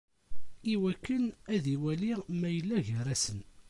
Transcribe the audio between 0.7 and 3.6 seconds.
Iwakken ad iwali ma yella gar-asen.